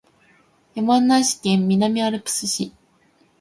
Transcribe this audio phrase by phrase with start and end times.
[0.73, 2.73] 山梨県南アルプス市